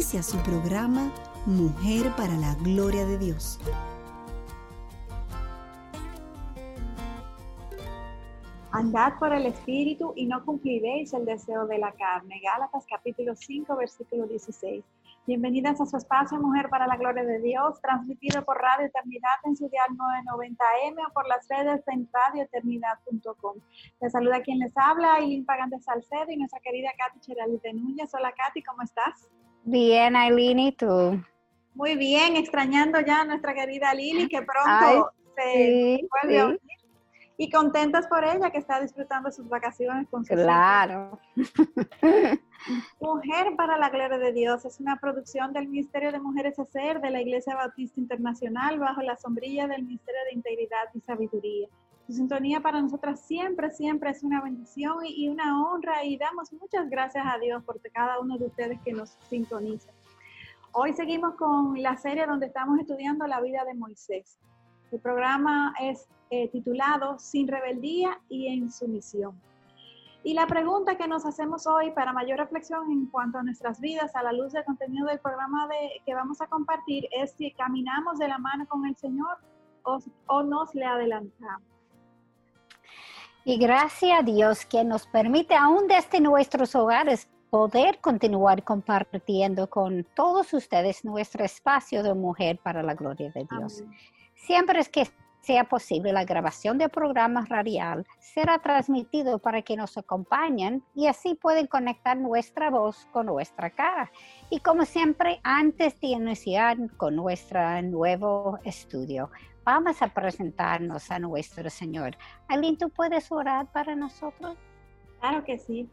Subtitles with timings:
[0.00, 1.12] Inicia su programa
[1.44, 3.60] Mujer para la Gloria de Dios.
[8.72, 12.40] Andad por el Espíritu y no cumpliréis el deseo de la carne.
[12.42, 14.82] Gálatas capítulo 5, versículo 16.
[15.26, 19.54] Bienvenidas a su espacio Mujer para la Gloria de Dios, transmitido por Radio Eternidad en
[19.54, 23.56] su dial 990M o por las redes en radioeternidad.com.
[24.00, 28.14] Les saluda quien les habla, Eileen Pagante Salcedo y nuestra querida Katy Cheralite Núñez.
[28.14, 29.28] Hola Katy, ¿cómo estás?
[29.64, 31.22] Bien, Aileen, ¿y tú?
[31.74, 36.60] Muy bien, extrañando ya a nuestra querida Lili, que pronto se vuelve a unir.
[37.36, 41.18] Y contentas por ella, que está disfrutando sus vacaciones con su Claro.
[43.00, 47.08] Mujer para la Gloria de Dios es una producción del Ministerio de Mujeres Hacer de
[47.08, 51.68] la Iglesia Bautista Internacional bajo la sombrilla del Ministerio de Integridad y Sabiduría.
[52.10, 56.90] Su sintonía para nosotras siempre, siempre es una bendición y, una honra y damos muchas
[56.90, 59.92] gracias a Dios por cada uno de ustedes que nos sintoniza.
[60.72, 64.40] Hoy seguimos con la serie donde estamos estudiando la vida de Moisés.
[64.90, 69.40] El programa es eh, titulado Sin rebeldía y en sumisión.
[70.24, 74.16] Y la pregunta que nos hacemos hoy para mayor reflexión en cuanto a nuestras vidas
[74.16, 78.18] a la luz del contenido del programa de, que vamos a compartir es si caminamos
[78.18, 79.38] de la mano con el Señor
[79.84, 81.70] o, o nos le adelantamos.
[83.50, 90.06] Y gracias a Dios que nos permite aún desde nuestros hogares poder continuar compartiendo con
[90.14, 93.82] todos ustedes nuestro espacio de mujer para la gloria de Dios.
[94.36, 95.08] Siempre es que
[95.40, 101.34] sea posible, la grabación de programas radial será transmitido para que nos acompañen y así
[101.34, 104.12] pueden conectar nuestra voz con nuestra cara.
[104.50, 109.28] Y como siempre, antes de iniciar con nuestro nuevo estudio,
[109.64, 112.16] Vamos a presentarnos a nuestro Señor.
[112.48, 114.56] Aileen, ¿tú puedes orar para nosotros?
[115.20, 115.88] Claro que sí.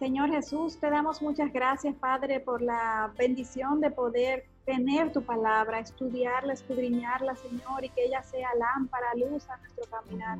[0.00, 5.78] Señor Jesús, te damos muchas gracias, Padre, por la bendición de poder tener tu palabra,
[5.78, 10.38] estudiarla, escudriñarla, Señor, y que ella sea lámpara, luz a nuestro caminar.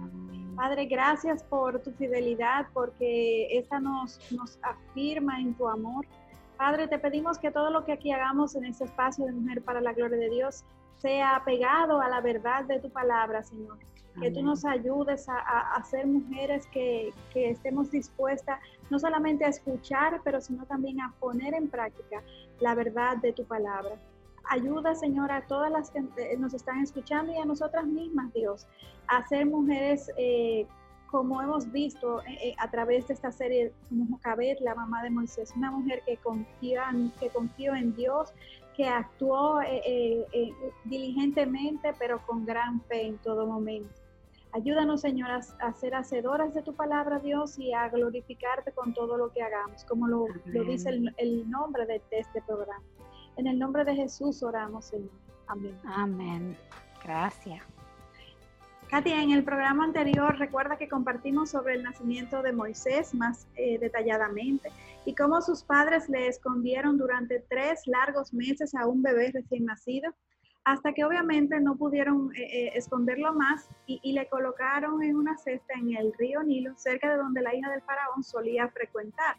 [0.56, 6.04] Padre, gracias por tu fidelidad, porque esta nos, nos afirma en tu amor.
[6.56, 9.80] Padre, te pedimos que todo lo que aquí hagamos en este espacio de Mujer para
[9.80, 10.64] la Gloria de Dios
[11.04, 13.76] sea apegado a la verdad de tu palabra, Señor.
[14.18, 20.40] Que tú nos ayudes a, ser mujeres que, estemos dispuestas no solamente a escuchar, pero
[20.40, 22.22] sino también a poner en práctica
[22.60, 23.96] la verdad de tu palabra.
[24.48, 26.00] Ayuda, Señor, a todas las que
[26.38, 28.66] nos están escuchando y a nosotras mismas, Dios,
[29.08, 30.66] a ser mujeres eh,
[31.10, 35.10] como hemos visto eh, eh, a través de esta serie, como Jocabet, la mamá de
[35.10, 38.32] Moisés, una mujer que confía, que confió en Dios,
[38.76, 40.52] que actuó eh, eh, eh,
[40.84, 43.94] diligentemente, pero con gran fe en todo momento.
[44.52, 49.32] Ayúdanos, Señor, a, ser hacedoras de tu palabra, Dios, y a glorificarte con todo lo
[49.32, 52.84] que hagamos, como lo, dice el, nombre de, de, este programa.
[53.36, 55.10] En el nombre de Jesús oramos, Señor.
[55.48, 55.76] Amén.
[55.84, 56.56] Amén.
[57.02, 57.73] Gracias.
[58.90, 63.78] Katia, en el programa anterior recuerda que compartimos sobre el nacimiento de Moisés más eh,
[63.78, 64.70] detalladamente
[65.04, 70.14] y cómo sus padres le escondieron durante tres largos meses a un bebé recién nacido,
[70.64, 75.74] hasta que obviamente no pudieron eh, eh, esconderlo más y, le colocaron en una cesta
[75.74, 79.36] en el río Nilo, cerca de donde la hija del faraón solía frecuentar.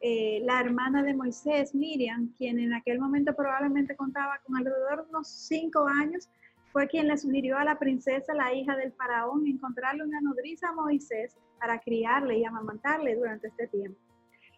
[0.00, 5.28] la hermana de Moisés, Miriam, quien en aquel momento probablemente contaba con alrededor de unos
[5.28, 6.28] cinco años,
[6.72, 10.72] fue quien le sugirió a la princesa, la hija del faraón, encontrarle una nodriza a
[10.72, 13.98] Moisés para criarle y amamantarle durante este tiempo.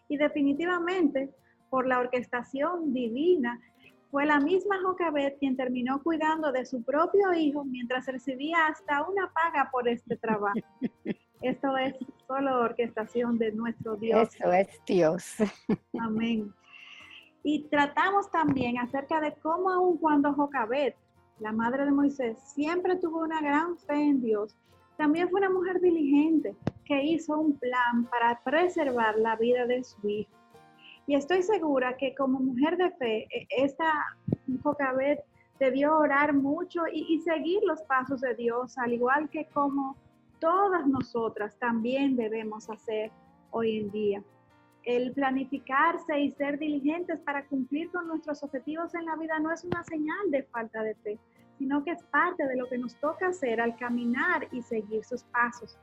[0.07, 1.29] Y definitivamente,
[1.69, 3.59] por la orquestación divina,
[4.11, 9.31] fue la misma Jocabet quien terminó cuidando de su propio hijo mientras recibía hasta una
[9.31, 10.59] paga por este trabajo.
[11.41, 11.95] Esto es
[12.27, 14.35] solo orquestación de nuestro Dios.
[14.35, 15.35] Eso es Dios.
[15.99, 16.53] Amén.
[17.43, 20.95] Y tratamos también acerca de cómo aun cuando Jocabet
[21.41, 24.55] la madre de Moisés, siempre tuvo una gran fe en Dios.
[24.95, 26.55] También fue una mujer diligente
[26.85, 30.31] que hizo un plan para preservar la vida de su hijo.
[31.07, 33.91] Y estoy segura que como mujer de fe, e, esta
[34.61, 35.23] Jocabet
[35.59, 39.97] debió orar mucho y, y seguir los pasos de Dios, al igual que como
[40.39, 43.11] todas nosotras también debemos hacer
[43.49, 44.23] hoy en día.
[44.83, 49.63] El planificarse y ser diligentes para cumplir con nuestros objetivos en la vida no es
[49.63, 51.19] una señal de falta de fe,
[51.61, 55.21] sino que es parte de lo que nos toca hacer al caminar y seguir sus
[55.25, 55.77] pasos.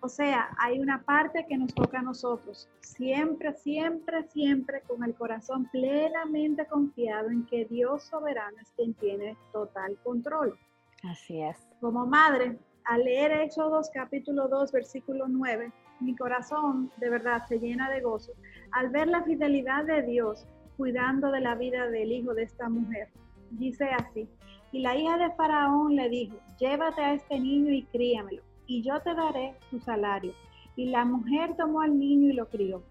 [0.00, 5.14] O sea, hay una parte que nos toca a nosotros, siempre, siempre, siempre con el
[5.14, 10.58] corazón plenamente confiado en que Dios soberano es quien tiene total control.
[11.04, 11.56] Así es.
[11.80, 15.70] Como madre, al leer Éxodos capítulo 2, versículo 9,
[16.00, 18.32] mi corazón de verdad se llena de gozo
[18.72, 23.08] al ver la fidelidad de Dios cuidando de la vida del hijo de esta mujer.
[23.52, 24.28] Dice así,
[24.72, 29.00] y la hija de Faraón le dijo, llévate a este niño y críamelo, y yo
[29.00, 30.32] te daré tu salario.
[30.76, 32.82] Y la mujer tomó al niño y lo crió.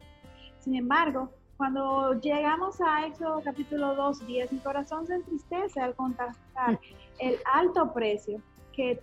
[0.60, 6.80] Sin embargo, cuando llegamos a Éxodo capítulo 2, 10, mi corazón se entristece al contestar
[7.19, 8.42] el alto precio
[8.74, 9.00] que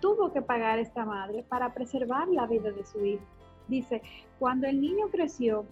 [0.00, 3.24] tuvo que pagar esta madre para preservar la vida de su hijo.
[3.68, 4.02] Dice,
[4.38, 5.66] cuando el niño creció,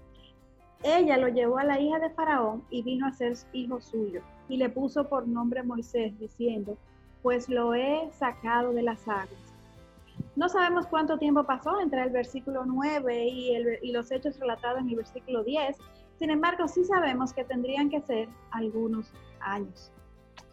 [0.82, 4.56] ella lo llevó a la hija de Faraón y vino a ser hijo suyo, y
[4.56, 6.76] le puso por nombre Moisés, diciendo,
[7.22, 9.54] pues lo he sacado de las aguas.
[10.36, 14.96] No sabemos cuánto tiempo pasó entre el versículo 9 y, los hechos relatados en el
[14.96, 15.76] versículo 10,
[16.18, 19.92] sin embargo, sí sabemos que tendrían que ser algunos años.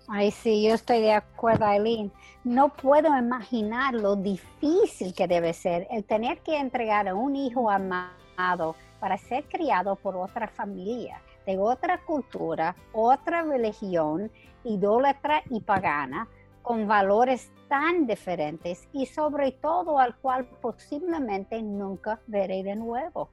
[0.07, 2.11] Ay, sí, yo estoy de acuerdo, Aileen.
[2.43, 7.71] No puedo imaginar lo difícil que debe ser el tener que entregar a un hijo
[7.71, 8.75] amado
[9.05, 14.31] para ser criado por otra familia, de otra cultura, otra religión,
[14.63, 16.27] idólatra y pagana,
[16.63, 23.29] con valores tan diferentes y sobre todo al cual posiblemente nunca veré de nuevo.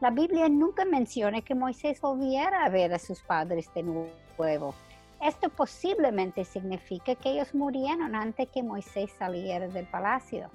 [0.00, 4.74] La Biblia nunca menciona que Moisés volviera a ver a sus padres de nuevo
[5.22, 10.50] esto posiblemente significa que ellos murieron antes que Moisés saliera del palacio.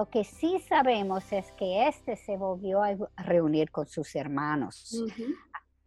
[0.00, 5.04] Lo que sí sabemos es que éste se volvió a reunir con sus hermanos.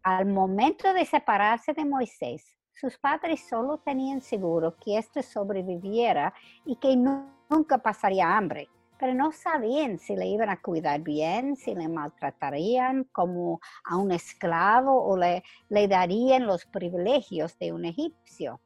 [0.04, 6.32] Al momento de separarse de Moisés, sus padres solo tenían seguro que éste sobreviviera
[6.64, 8.68] y que nunca pasaría hambre
[9.00, 14.12] pero no sabían si le iban a cuidar bien, si le maltratarían como a un
[14.12, 18.60] esclavo o le, le darían los privilegios de un egipcio.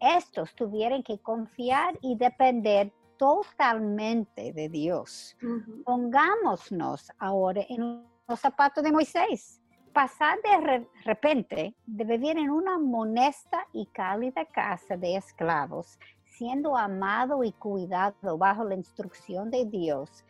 [0.00, 5.36] Estos tuvieron que confiar y depender totalmente de Dios.
[5.84, 9.60] Pongámonos ahora en los zapatos de Moisés.
[9.92, 15.98] Pasar de repente de vivir en una monesta y cálida casa de esclavos
[16.40, 20.24] siendo amado y cuidado bajo la instrucción de Dios,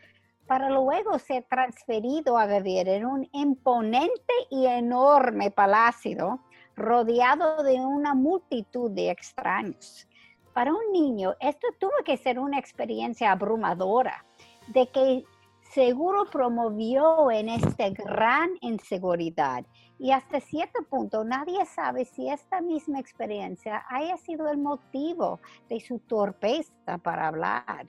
[0.45, 6.41] para luego ser transferido a vivir en un imponente y enorme palacio
[6.75, 10.05] rodeado de una multitud de extraños.
[10.53, 14.25] Para un niño, esto tuvo que ser una experiencia abrumadora,
[14.67, 15.23] de que
[15.61, 19.65] seguro promovió en esta gran inseguridad
[19.97, 25.39] y hasta cierto punto nadie sabe si esta misma experiencia haya sido el motivo
[25.69, 27.85] de su torpeza para hablar.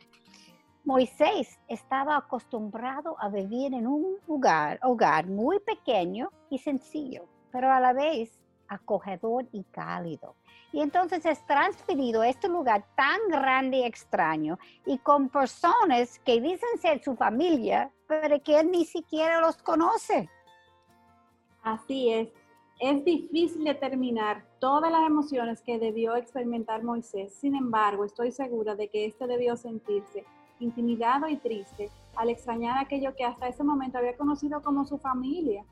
[0.84, 7.80] Moisés estaba acostumbrado a vivir en un lugar, hogar muy pequeño y sencillo, pero a
[7.80, 8.38] la vez
[8.68, 10.36] acogedor y cálido.
[10.72, 16.40] Y entonces es transferido a este lugar tan grande y extraño y con personas que
[16.40, 20.28] dicen ser su familia, pero que él ni siquiera los conoce.
[21.62, 22.28] Así es.
[22.80, 27.32] Es difícil determinar todas las emociones que debió experimentar Moisés.
[27.34, 30.24] Sin embargo, estoy segura de que éste debió sentirse
[30.58, 35.64] intimidado y triste al extrañar aquello que hasta ese momento había conocido como su familia.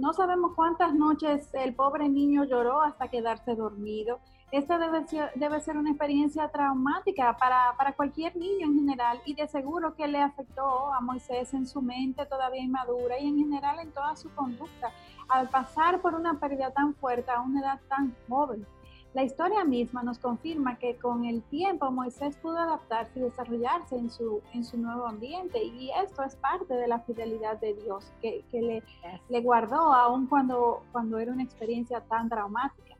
[0.00, 4.18] No sabemos cuántas noches el pobre niño lloró hasta quedarse dormido.
[4.50, 9.34] Esta debe ser, debe ser una experiencia traumática para, para, cualquier niño en general y
[9.34, 13.78] de seguro que le afectó a Moisés en su mente todavía inmadura y en general
[13.78, 14.90] en toda su conducta
[15.28, 18.66] al pasar por una pérdida tan fuerte a una edad tan joven.
[19.12, 24.08] La historia misma nos confirma que con el tiempo Moisés pudo adaptarse y desarrollarse en
[24.08, 28.44] su, en su nuevo ambiente y esto es parte de la fidelidad de Dios que,
[28.52, 28.84] le,
[29.28, 32.94] le, guardó aun cuando, cuando era una experiencia tan traumática.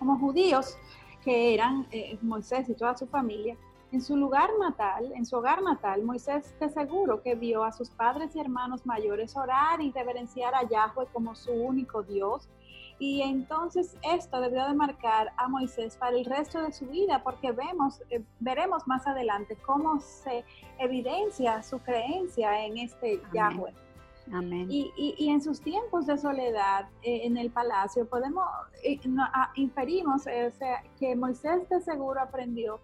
[0.00, 0.76] Como judíos
[1.22, 3.56] que eran eh, Moisés y toda su familia,
[3.92, 7.90] en su lugar natal, en su hogar natal, Moisés de seguro que vio a sus
[7.90, 12.48] padres y hermanos mayores orar y reverenciar a Yahweh como su único Dios
[12.98, 17.52] y entonces esto debió de marcar a Moisés para el resto de su vida, porque
[17.52, 20.44] vemos, eh, veremos más adelante cómo se
[20.78, 23.74] evidencia su creencia en este Yahweh.
[24.32, 24.66] Amén.
[24.70, 28.44] Y, y, en sus tiempos de soledad eh, en el palacio, podemos,
[28.82, 28.98] eh,
[29.54, 30.24] inferimos
[30.98, 32.80] que Moisés de seguro aprendió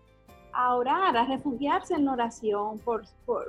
[0.52, 2.80] a orar, a refugiarse en oración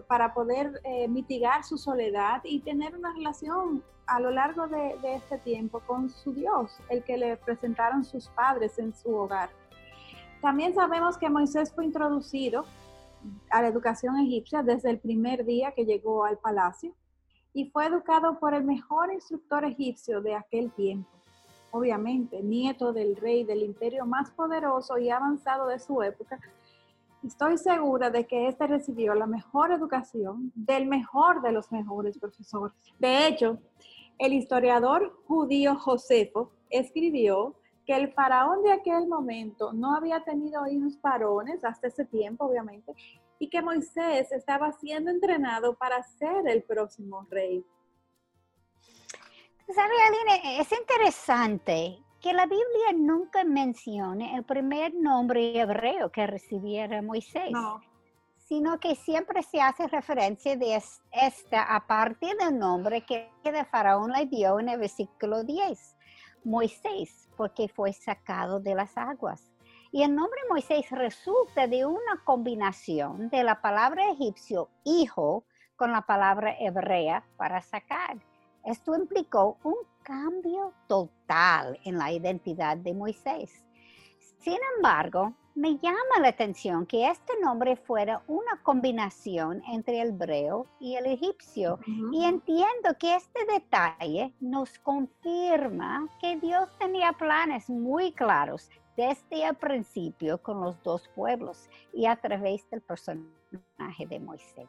[0.07, 5.37] para poder eh, mitigar su soledad y tener una relación a lo largo de, este
[5.39, 9.49] tiempo con su Dios, el que le presentaron sus padres en su hogar.
[10.41, 12.65] También sabemos que Moisés fue introducido
[13.49, 16.93] a la educación egipcia desde el primer día que llegó al palacio
[17.53, 21.09] y fue educado por el mejor instructor egipcio de aquel tiempo.
[21.71, 26.39] Obviamente, nieto del rey del imperio más poderoso y avanzado de su época,
[27.25, 32.75] estoy segura de que éste recibió la mejor educación del mejor de los mejores profesores.
[32.99, 33.59] De hecho,
[34.17, 40.99] el historiador judío Josefo escribió que el faraón de aquel momento no había tenido hijos
[41.01, 42.93] varones hasta ese tiempo, obviamente,
[43.39, 47.65] y que Moisés estaba siendo entrenado para ser el próximo rey.
[49.73, 50.61] ¿Sabe, Aline?
[50.61, 57.51] Es interesante que la Biblia nunca mencione el primer nombre hebreo que recibiera Moisés,
[58.37, 64.13] sino que siempre se hace referencia de esta a partir del nombre que el faraón
[64.13, 65.97] le dio en el versículo 10,
[66.45, 69.51] Moisés, porque fue sacado de las aguas.
[69.91, 75.43] Y el nombre Moisés resulta de una combinación de la palabra egipcio hijo
[75.75, 78.17] con la palabra hebrea para sacar.
[78.63, 83.63] Esto implicó un cambio total en la identidad de Moisés.
[84.39, 90.67] Sin embargo, me llama la atención que este nombre fuera una combinación entre el hebreo
[90.79, 91.79] y el egipcio
[92.11, 99.55] y entiendo que este detalle nos confirma que Dios tenía planes muy claros desde el
[99.55, 104.67] principio con los dos pueblos y a través del personaje de Moisés.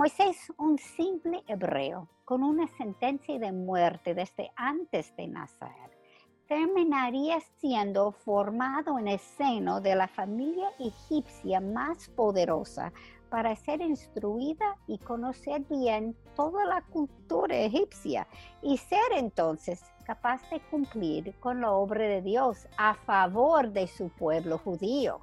[0.00, 5.90] Moisés, un simple hebreo con una sentencia de muerte desde antes de nacer,
[6.48, 12.94] terminaría siendo formado en el seno de la familia egipcia más poderosa
[13.28, 18.26] para ser instruida y conocer bien toda la cultura egipcia
[18.62, 24.08] y ser entonces capaz de cumplir con la obra de Dios a favor de su
[24.08, 25.20] pueblo judío.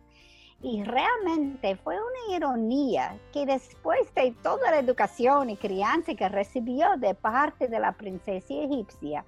[0.61, 6.97] Y realmente fue una ironía que después de toda la educación y crianza que recibió
[6.97, 9.23] de parte de la princesa egipcia,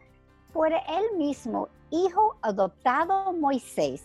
[0.51, 4.03] fuera él mismo, hijo adoptado Moisés,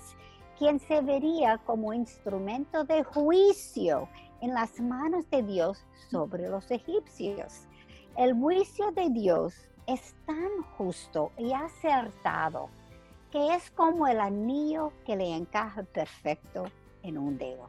[0.58, 4.06] quien se vería como instrumento de juicio
[4.42, 7.66] en las manos de Dios sobre los egipcios.
[8.18, 9.54] El juicio de Dios
[9.86, 12.68] es tan justo y acertado
[13.30, 16.66] que es como el anillo que le encaja perfecto
[17.04, 17.68] en un dedo.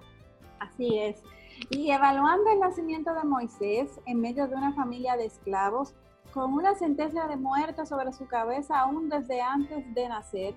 [0.60, 1.22] Así es.
[1.70, 5.94] Y evaluando el nacimiento de Moisés en medio de una familia de esclavos,
[6.34, 10.56] con una sentencia de muerte sobre su cabeza aún desde antes de nacer,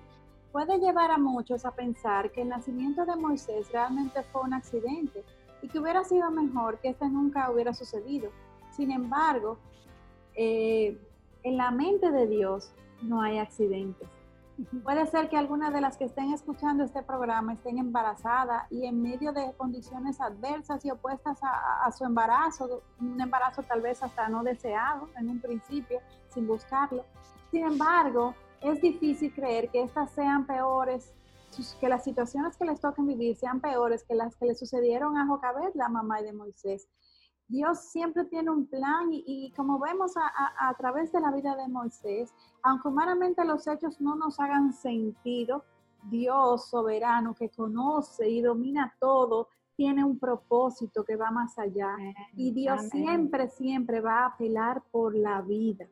[0.51, 5.23] puede llevar a muchos a pensar que el nacimiento de Moisés realmente fue un accidente
[5.61, 8.31] y que hubiera sido mejor que este nunca hubiera sucedido.
[8.71, 9.57] Sin embargo,
[10.35, 10.97] eh,
[11.43, 14.07] en la mente de Dios no hay accidentes.
[14.83, 19.01] Puede ser que algunas de las que estén escuchando este programa estén embarazadas y en
[19.01, 24.43] medio de condiciones adversas y opuestas a, su embarazo, un embarazo tal vez hasta no
[24.43, 25.99] deseado en un principio,
[26.29, 27.05] sin buscarlo.
[27.51, 31.13] Sin embargo, es difícil creer que estas sean peores,
[31.79, 35.25] que las situaciones que les toquen vivir sean peores que las que le sucedieron a
[35.25, 36.87] Jocabed, la mamá de Moisés.
[37.49, 42.33] Dios siempre tiene un plan y, como vemos a, través de la vida de Moisés,
[42.61, 45.65] aunque humanamente los hechos no nos hagan sentido,
[46.03, 51.95] Dios soberano que conoce y domina todo, tiene un propósito que va más allá.
[52.35, 55.87] Y Dios siempre, siempre va a apelar por la vida.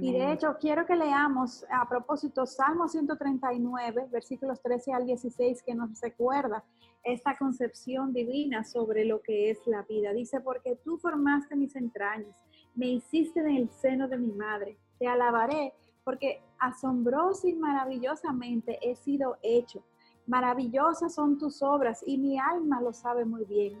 [0.00, 5.74] Y de hecho, quiero que leamos a propósito Salmo 139, versículos 13 al 16, que
[5.74, 6.64] nos recuerda
[7.02, 10.12] esta concepción divina sobre lo que es la vida.
[10.12, 12.36] Dice, porque tú formaste mis entrañas,
[12.74, 18.94] me hiciste en el seno de mi madre, te alabaré, porque asombroso y maravillosamente he
[18.96, 19.82] sido hecho.
[20.26, 23.78] Maravillosas son tus obras y mi alma lo sabe muy bien.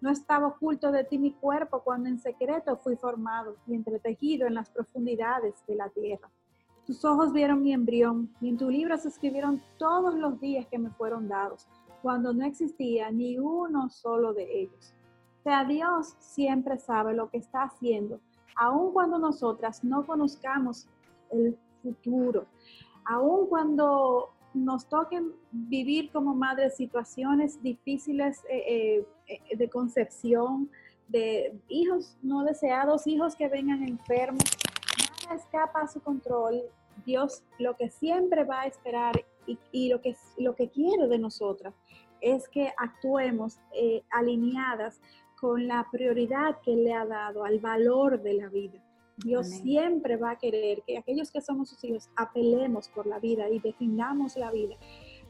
[0.00, 4.54] No estaba oculto de ti mi cuerpo cuando en secreto fui formado y entretejido en
[4.54, 6.28] las profundidades de la tierra.
[6.84, 10.78] Tus ojos vieron mi embrión y en tu libro se escribieron todos los días que
[10.78, 11.68] me fueron dados,
[12.02, 14.94] cuando no existía ni uno solo de ellos.
[15.40, 18.20] O sea, Dios siempre sabe lo que está haciendo,
[18.56, 20.88] aun cuando nosotras no conozcamos
[21.30, 22.46] el futuro,
[23.04, 30.70] aun cuando nos toquen vivir como madres situaciones difíciles eh, eh, eh, de concepción,
[31.08, 34.44] de hijos no deseados, hijos que vengan enfermos,
[35.24, 36.62] nada escapa a su control.
[37.04, 41.74] Dios lo que siempre va a esperar y, lo, que, lo que quiere de nosotras
[42.20, 45.00] es que actuemos eh, alineadas
[45.40, 48.80] con la prioridad que Él le ha dado al valor de la vida.
[49.16, 53.48] Dios siempre va a querer que aquellos que somos sus hijos apelemos por la vida
[53.50, 54.76] y defendamos la vida,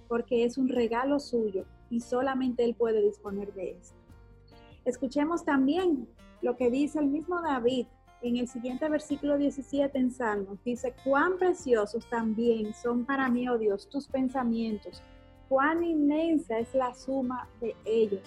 [0.08, 3.96] porque es un regalo suyo y solamente Él puede disponer de esto.
[4.84, 6.08] Escuchemos también
[6.42, 7.86] lo que dice el mismo David
[8.22, 10.62] en el siguiente versículo 17 en Salmos.
[10.64, 15.02] Dice, cuán preciosos también son para mí, oh Dios, tus pensamientos,
[15.48, 18.22] cuán inmensa es la suma de ellos.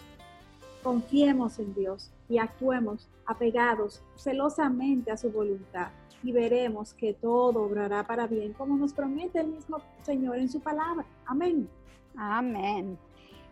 [0.83, 5.89] Confiemos en Dios y actuemos apegados celosamente a su voluntad
[6.21, 10.59] y veremos que todo obrará para bien, como nos promete el mismo Señor en su
[10.59, 11.05] palabra.
[11.25, 11.69] Amén.
[12.17, 12.97] Amén.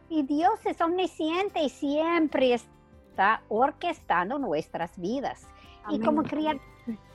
[0.10, 5.48] Y Dios es omnisciente y siempre está orquestando nuestras vidas.
[5.90, 6.24] Y como,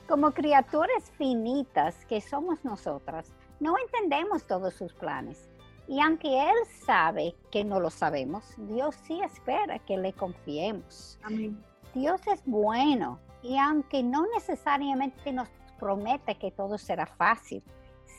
[0.07, 5.49] como criaturas finitas que somos nosotras, no entendemos todos sus planes.
[5.87, 11.17] Y aunque Él sabe que no lo sabemos, Dios sí espera que le confiemos.
[11.23, 11.63] Amén.
[11.95, 15.49] Dios es bueno y aunque no necesariamente nos
[15.79, 17.63] promete que todo será fácil,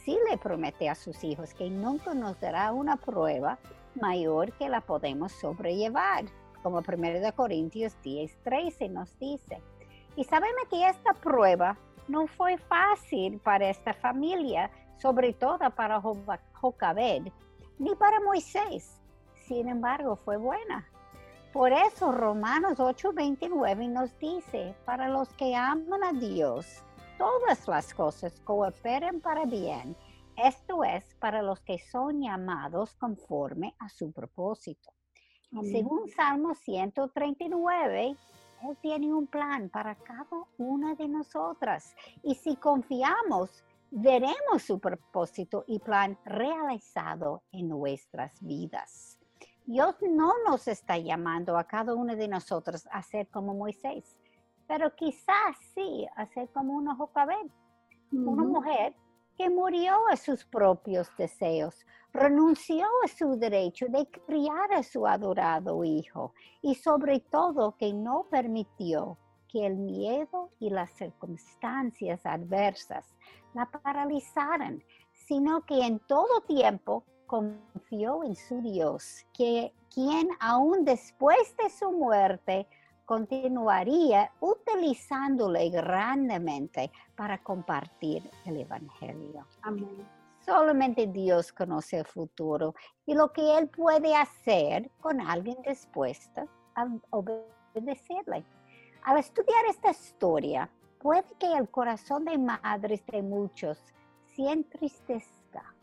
[0.05, 3.59] sí le promete a sus hijos que nunca nos dará una prueba
[3.95, 6.25] mayor que la podemos sobrellevar,
[6.63, 9.63] como 1 Corintios 10, 13 nos dice.
[10.21, 15.99] Y sabemos que esta prueba no fue fácil para esta familia, sobre todo para
[16.53, 17.33] Jocabed,
[17.79, 19.01] ni para Moisés.
[19.33, 20.87] Sin embargo, fue buena.
[21.55, 26.85] Por eso Romanos 8:29 nos dice, para los que aman a Dios,
[27.17, 29.97] todas las cosas cooperen para bien.
[30.37, 34.91] Esto es para los que son llamados conforme a su propósito.
[35.63, 38.17] Según Salmo 139,
[38.63, 41.95] Él tiene un plan para cada una de nosotras.
[42.23, 49.19] Y si confiamos, veremos su propósito y plan realizado en nuestras vidas.
[49.67, 54.17] Dios no nos está llamando a cada uno de nosotros a ser como Moisés,
[54.67, 57.51] pero quizás sí a ser como una Jocabed,
[58.13, 58.95] una mujer
[59.41, 65.83] que murió a sus propios deseos, renunció a su derecho de criar a su adorado
[65.83, 69.17] hijo y sobre todo que no permitió
[69.49, 73.17] que el miedo y las circunstancias adversas
[73.55, 81.57] la paralizaran, sino que en todo tiempo confió en su Dios, que quien aún después
[81.57, 82.69] de su muerte
[83.11, 89.45] continuaría utilizándole grandemente para compartir el Evangelio.
[89.63, 90.07] Amén.
[90.47, 92.73] Solamente Dios conoce el futuro
[93.07, 98.45] y lo que Él puede hacer con alguien dispuesto a obedecerle.
[99.03, 100.71] Al estudiar esta historia,
[101.01, 103.83] puede que el corazón de madres de muchos
[104.37, 105.75] se entristezca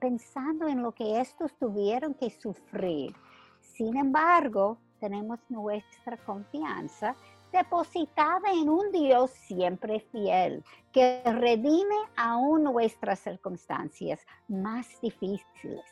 [0.00, 3.14] pensando en lo que estos tuvieron que sufrir.
[3.60, 7.16] Sin embargo, tenemos nuestra confianza
[7.52, 15.84] depositada en un Dios siempre fiel, que redime aún nuestras circunstancias más difíciles,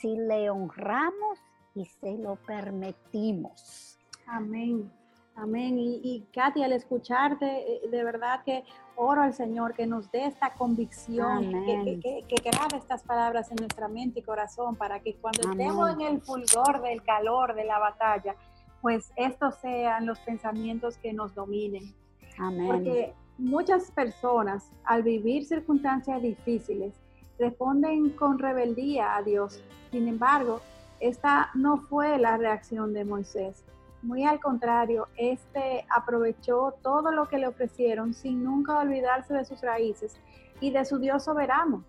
[0.00, 1.38] si le honramos
[1.74, 3.98] y se lo permitimos.
[4.26, 4.90] Amén.
[5.36, 5.78] Amén.
[5.78, 8.64] Y, y Katy, al escucharte, eh, de verdad que
[8.96, 13.56] oro al Señor que nos dé esta convicción, que, que, que, grabe estas palabras en
[13.56, 17.78] nuestra mente y corazón para que cuando estemos en el fulgor del calor de la
[17.78, 18.36] batalla,
[18.80, 21.94] pues estos sean los pensamientos que nos dominen.
[22.38, 22.66] Amén.
[22.66, 26.94] Porque muchas personas al vivir circunstancias difíciles
[27.38, 29.62] responden con rebeldía a Dios.
[29.90, 30.60] Sin embargo,
[31.00, 33.64] esta no fue la reacción de Moisés.
[34.04, 39.62] Muy al contrario, este aprovechó todo lo que le ofrecieron sin nunca olvidarse de sus
[39.62, 40.20] raíces
[40.60, 41.84] y de su Dios soberano.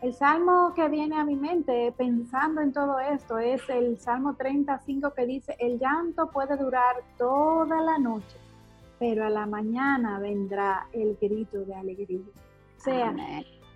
[0.00, 5.12] El salmo que viene a mi mente pensando en todo esto es el Salmo 35
[5.12, 8.38] que dice, el llanto puede durar toda la noche,
[8.98, 12.24] pero a la mañana vendrá el grito de alegría.
[12.78, 13.14] O sea,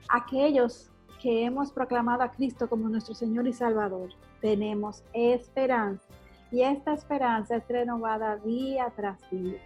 [0.08, 4.08] aquellos que hemos proclamado a Cristo como nuestro Señor y Salvador,
[4.40, 6.08] tenemos esperanza
[6.52, 9.58] y esta esperanza es renovada día tras día.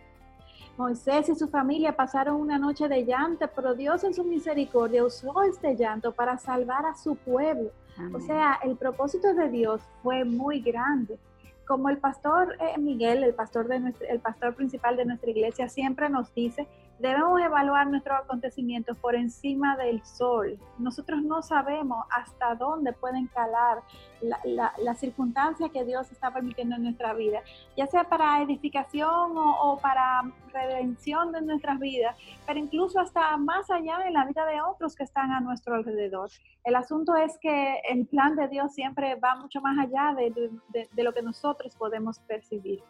[0.79, 5.42] Moisés y su familia pasaron una noche de llanto, pero Dios en su misericordia usó
[5.42, 7.70] este llanto para salvar a su pueblo.
[8.12, 11.18] O sea, el propósito de Dios fue muy grande.
[11.66, 16.09] Como el pastor eh, Miguel, el pastor, de el pastor principal de nuestra iglesia, siempre
[16.11, 20.59] nos dice, Debemos evaluar nuestros acontecimientos por encima del sol.
[20.78, 23.82] Nosotros no sabemos hasta dónde pueden calar
[24.22, 27.42] la, la, circunstancia que Dios está permitiendo en nuestra vida,
[27.76, 30.22] ya sea para edificación o, o, para
[30.54, 35.04] redención de nuestras vidas, pero incluso hasta más allá de la vida de otros que
[35.04, 36.30] están a nuestro alrededor.
[36.64, 40.30] El asunto es que el plan de Dios siempre va mucho más allá de,
[40.70, 42.82] de, de lo que nosotros podemos percibir.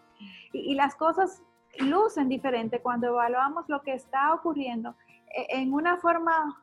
[0.53, 1.43] Y, y las cosas
[1.81, 4.95] lucen diferente cuando evaluamos lo que está ocurriendo
[5.35, 6.63] eh, en una forma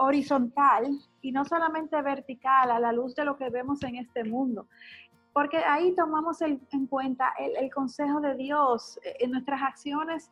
[0.00, 4.66] horizontal y no solamente vertical a la luz de lo que vemos en este mundo.
[5.32, 10.28] Porque ahí tomamos en cuenta el, consejo de Dios, eh, en nuestras acciones,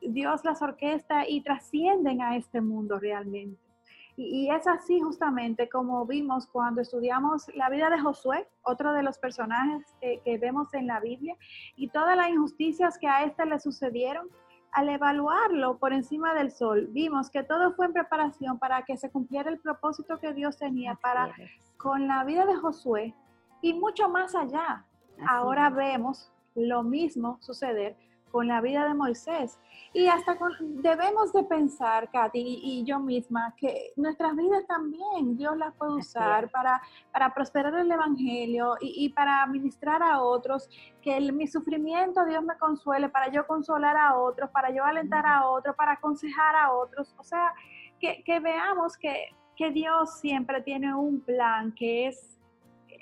[0.00, 3.67] Dios las orquesta y trascienden a este mundo realmente.
[4.20, 9.16] Y, es así justamente como vimos cuando estudiamos la vida de Josué, otro de los
[9.16, 11.36] personajes que vemos en la Biblia,
[11.76, 14.28] y todas las injusticias que a éste le sucedieron.
[14.72, 19.10] Al evaluarlo por encima del sol, vimos que todo fue en preparación para que se
[19.10, 21.32] cumpliera el propósito que Dios tenía para
[21.78, 23.14] con la vida de Josué
[23.62, 24.84] y mucho más allá.
[25.26, 27.96] Ahora vemos lo mismo suceder
[28.30, 29.58] con la vida de Moisés.
[29.92, 35.74] Y hasta debemos de pensar, Katy y, yo misma, que nuestras vidas también Dios las
[35.74, 36.80] puede usar para,
[37.12, 40.68] para prosperar el Evangelio y, para ministrar a otros,
[41.02, 45.48] que mi sufrimiento Dios me consuele, para yo consolar a otros, para yo alentar a
[45.48, 47.14] otros, para aconsejar a otros.
[47.18, 47.52] O sea,
[47.98, 52.38] que, veamos que, que, Dios siempre tiene un plan que es,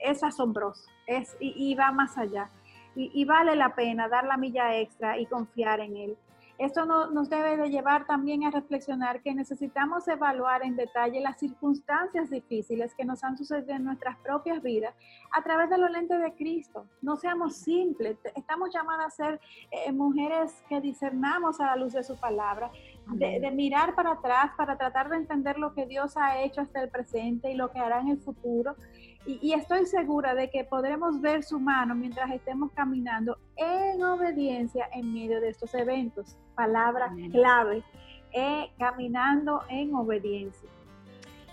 [0.02, 2.50] es asombroso es, y va más allá
[2.96, 6.16] y, vale la pena dar la milla extra y confiar en Él.
[6.58, 12.30] Esto nos debe de llevar también a reflexionar que necesitamos evaluar en detalle las circunstancias
[12.30, 14.94] difíciles que nos han sucedido en nuestras propias vidas
[15.32, 16.86] a través de los lentes de Cristo.
[17.02, 22.02] No seamos simples, estamos llamadas a ser eh, mujeres que discernamos a la luz de
[22.02, 22.70] su palabra,
[23.08, 26.88] de, mirar para atrás para tratar de entender lo que Dios ha hecho hasta el
[26.88, 28.76] presente y lo que hará en el futuro
[29.26, 35.12] y, estoy segura de que podremos ver su mano mientras estemos caminando en obediencia en
[35.12, 36.36] medio de estos eventos.
[36.54, 37.82] Palabra clave,
[38.32, 40.68] eh, caminando en obediencia.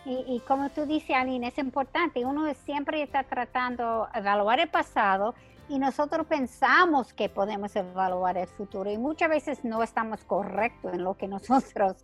[0.06, 4.70] Y, y, como tú dices, Aline, es importante, uno siempre está tratando de evaluar el
[4.70, 5.34] pasado
[5.70, 11.04] y nosotros pensamos que podemos evaluar el futuro y muchas veces no estamos correctos en
[11.04, 11.96] lo que nosotros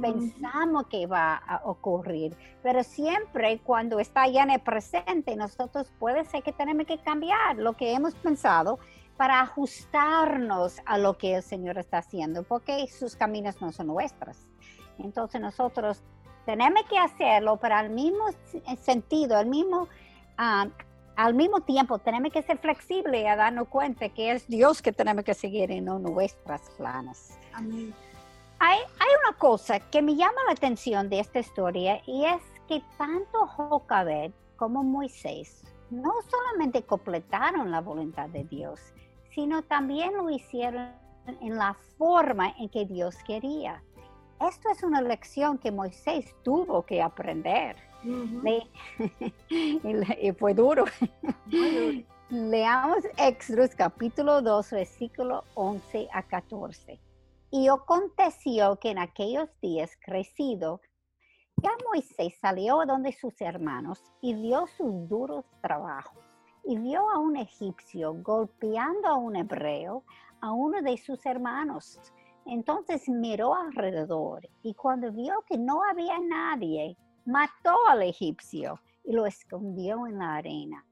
[0.00, 2.36] pensamos que va a ocurrir.
[2.62, 7.56] Pero siempre cuando está ya en el presente, nosotros puede ser que tenemos que cambiar
[7.56, 8.78] lo que hemos pensado
[9.16, 14.46] para ajustarnos a lo que el Señor está haciendo, porque sus caminos no son nuestros.
[14.98, 16.04] Entonces nosotros
[16.46, 18.24] tenemos que hacerlo, pero al mismo
[18.80, 19.88] sentido, al mismo
[20.38, 20.70] uh,
[21.18, 25.24] al mismo tiempo tenemos que ser flexibles a darnos cuenta que es Dios que tenemos
[25.24, 27.36] que seguir y no nuestras planes.
[27.52, 27.92] Amén.
[28.60, 32.84] Hay, hay, una cosa que me llama la atención de esta historia y es que
[32.96, 38.78] tanto Jocabed como Moisés no solamente completaron la voluntad de Dios,
[39.34, 40.92] sino también lo hicieron
[41.26, 43.82] en la forma en que Dios quería.
[44.40, 47.87] Esto es una lección que Moisés tuvo que aprender
[49.50, 50.84] y, fue duro.
[52.30, 57.00] Leamos Éxodo capítulo 2, versículo 11 a 14.
[57.50, 60.80] Y aconteció que en aquellos días crecido,
[61.62, 66.22] ya Moisés salió donde sus hermanos y vio sus duros trabajos.
[66.64, 70.04] Y vio a un egipcio golpeando a un hebreo,
[70.40, 71.98] a uno de sus hermanos.
[72.44, 76.96] Entonces miró alrededor y cuando vio que no había nadie,
[77.28, 80.82] mató al egipcio y lo escondió en la arena.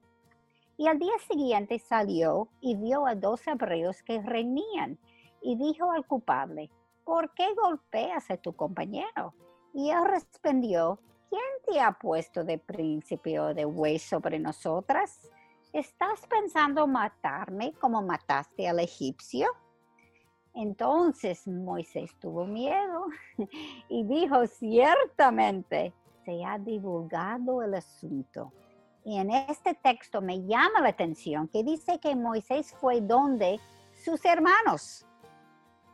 [0.77, 4.99] Y al día siguiente salió y vio a dos hebreos que reñían
[5.41, 6.69] y dijo al culpable,
[7.03, 9.33] ¿por qué golpeas a tu compañero?
[9.73, 15.27] Y él respondió, ¿quién te ha puesto de príncipe o de juez sobre nosotras?
[15.73, 19.47] ¿Estás pensando matarme como mataste al egipcio?
[20.53, 23.07] Entonces Moisés tuvo miedo
[23.89, 25.95] y dijo, ciertamente
[26.27, 28.51] se ha divulgado el asunto.
[29.05, 33.61] Y en este texto me llama la atención que dice que Moisés fue donde
[34.03, 35.05] sus hermanos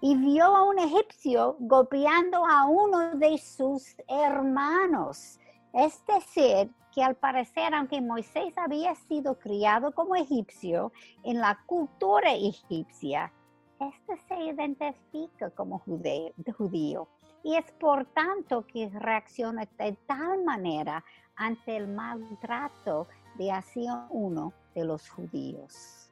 [0.02, 5.40] y vio a un egipcio golpeando a uno de sus hermanos.
[5.72, 10.92] Es decir, que al parecer, aunque Moisés había sido criado como egipcio
[11.24, 13.32] en la cultura egipcia,
[13.80, 17.08] este se identifica como judío
[17.44, 21.04] y es por tanto que reacciona de tal manera
[21.36, 26.10] ante el maltrato de hacia uno de los judíos.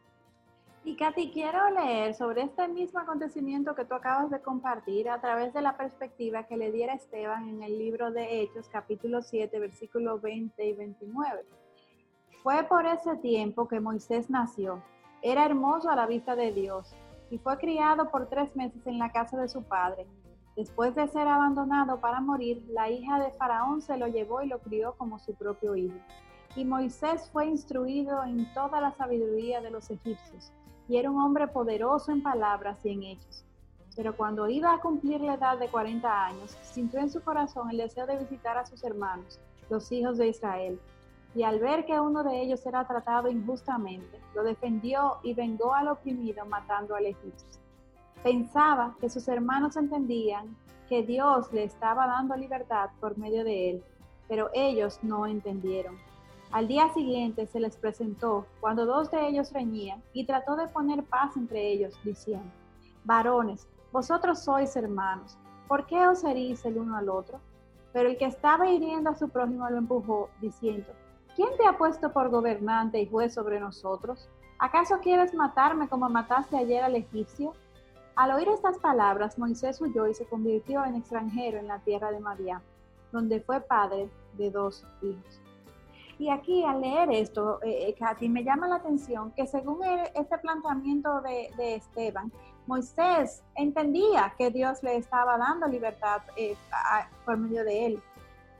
[0.84, 5.54] Y Katy, quiero leer sobre este mismo acontecimiento que tú acabas de compartir a través
[5.54, 10.20] de la perspectiva que le diera Esteban en el libro de Hechos, capítulo 7, versículos
[10.24, 11.46] 20 y 29.
[12.42, 14.84] Fue por ese tiempo que Moisés nació.
[15.22, 16.96] Era hermoso a la vista de Dios
[17.30, 20.08] y fue criado por tres meses en la casa de su padre.
[20.56, 24.60] Después de ser abandonado para morir, la hija de Faraón se lo llevó y lo
[24.60, 25.98] crió como su propio hijo.
[26.56, 30.52] Y Moisés fue instruido en toda la sabiduría de los egipcios
[30.92, 33.46] y era un hombre poderoso en palabras y en hechos.
[33.96, 37.78] Pero cuando iba a cumplir la edad de 40 años, sintió en su corazón el
[37.78, 40.82] deseo de visitar a sus hermanos, los hijos de Israel.
[41.34, 45.88] Y al ver que uno de ellos era tratado injustamente, lo defendió y vengó al
[45.88, 47.61] oprimido matando al egipcio.
[48.24, 50.56] Pensaba que sus hermanos entendían
[50.88, 53.84] que Dios le estaba dando libertad por medio de él,
[54.28, 55.98] pero ellos no entendieron.
[56.52, 61.04] Al día siguiente se les presentó cuando dos de ellos reñían y trató de poner
[61.04, 62.52] paz entre ellos, diciendo,
[63.06, 67.40] varones, vosotros sois hermanos, ¿por qué os herís el uno al otro?
[67.92, 70.88] Pero el que estaba hiriendo a su prójimo lo empujó, diciendo,
[71.36, 74.30] ¿quién te ha puesto por gobernante y juez sobre nosotros?
[74.60, 77.54] ¿Acaso quieres matarme como mataste ayer al egipcio?
[78.16, 82.20] Al oír estas palabras, Moisés huyó y se convirtió en extranjero en la tierra de
[82.20, 82.62] Madián,
[83.12, 85.42] donde fue padre de dos hijos.
[86.22, 89.80] Y aquí al leer esto, eh, eh, Katy, me llama la atención que según
[90.14, 92.32] este planteamiento de, Esteban,
[92.68, 96.56] Moisés entendía que Dios le estaba dando libertad eh,
[97.26, 98.04] por medio de él.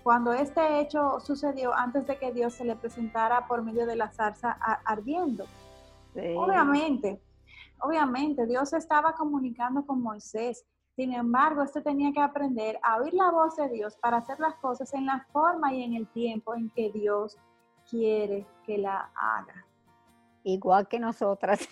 [0.02, 4.10] Cuando este hecho sucedió antes de que Dios se le presentara por medio de la
[4.10, 5.46] zarza ardiendo.
[6.16, 7.22] Obviamente,
[7.82, 10.66] obviamente Dios estaba comunicando con Moisés.
[10.96, 14.56] Sin embargo, este tenía que aprender a oír la voz de Dios para hacer las
[14.56, 17.38] cosas en la forma y en el tiempo en que Dios
[17.90, 19.66] quiere que la haga.
[20.44, 21.68] Igual que nosotras.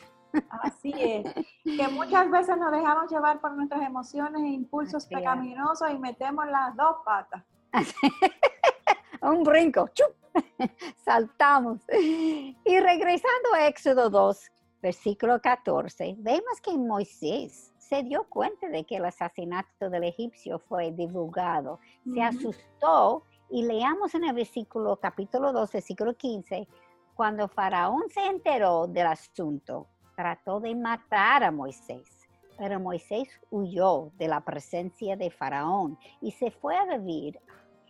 [0.62, 1.26] Así es,
[1.64, 6.76] que muchas veces nos dejamos llevar por nuestras emociones e impulsos pecaminosos y metemos las
[6.76, 7.44] dos patas.
[9.22, 9.90] Un brinco,
[11.04, 11.82] saltamos.
[11.92, 18.98] Y regresando a Éxodo 2, versículo 14, vemos que Moisés se dio cuenta de que
[18.98, 21.80] el asesinato del egipcio fue divulgado.
[22.14, 26.68] Se asustó y leamos en el versículo, capítulo 2, versículo 15,
[27.16, 34.28] cuando Faraón se enteró del asunto, trató de matar a Moisés, pero Moisés huyó de
[34.28, 37.40] la presencia de Faraón y se fue a vivir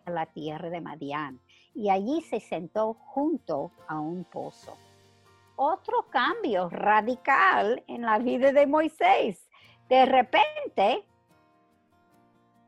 [0.06, 1.39] a la tierra de Madián
[1.75, 4.78] y allí se sentó junto a un pozo.
[5.62, 9.50] Otro cambio radical en la vida de Moisés.
[9.89, 11.06] De repente,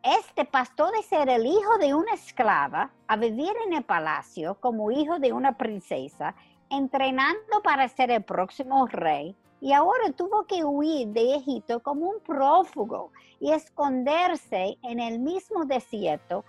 [0.04, 4.92] este pasó de ser el hijo de una esclava a vivir en el palacio como
[4.92, 6.36] hijo de una princesa,
[6.70, 12.20] entrenando para ser el próximo rey, y ahora tuvo que huir de Egipto como un
[12.20, 16.44] prófugo y esconderse en el mismo desierto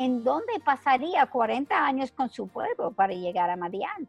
[0.00, 4.08] en donde pasaría 40 años con su pueblo para llegar a Madián.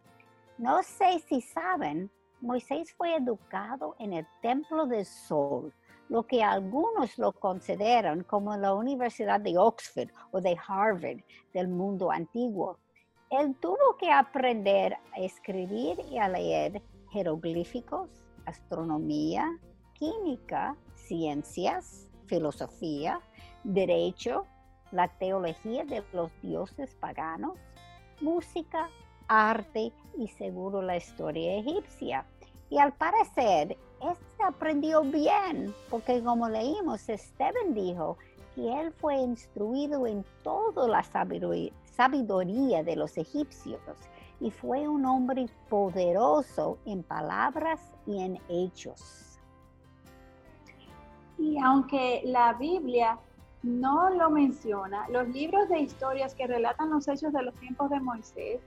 [0.58, 5.74] No sé si saben, Moisés fue educado en el templo del sol,
[6.08, 11.20] lo que algunos lo consideran como la Universidad de Oxford o de Harvard
[11.54, 12.80] del mundo antiguo.
[13.30, 18.10] Él tuvo que aprender a escribir y a leer jeroglíficos,
[18.46, 19.60] astronomía,
[19.94, 23.20] química, ciencias, filosofía,
[23.66, 24.46] derecho,
[24.92, 27.58] la teología de los dioses paganos,
[28.22, 28.90] música,
[29.28, 32.26] arte y seguro la historia egipcia.
[32.70, 38.18] Y al parecer, este aprendió bien, porque como leímos, Esteban dijo
[38.56, 43.82] que él fue instruido en toda la sabiduría de los egipcios
[44.40, 49.40] y fue un hombre poderoso en palabras y en hechos.
[51.38, 53.20] Y aunque la Biblia
[53.64, 58.00] no lo menciona, los libros de historias que relatan los hechos de los tiempos de
[58.00, 58.62] Moisés